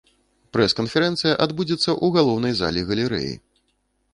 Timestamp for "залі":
2.63-2.87